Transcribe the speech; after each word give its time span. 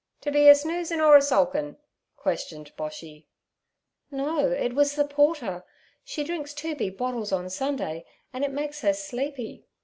'To 0.21 0.31
be 0.31 0.47
a 0.49 0.55
snoozin' 0.55 0.99
or 0.99 1.15
a 1.15 1.21
sulkin'?' 1.21 1.77
questioned 2.17 2.71
Boshy. 2.75 3.27
'No; 4.09 4.49
it 4.49 4.73
was 4.73 4.95
the 4.95 5.05
porter. 5.05 5.63
She 6.03 6.23
drinks 6.23 6.55
two 6.55 6.73
big 6.75 6.97
bottles 6.97 7.31
on 7.31 7.51
Sunday, 7.51 8.05
and 8.33 8.43
it 8.43 8.49
makes 8.51 8.81
her 8.81 8.93
sleepy. 8.93 9.67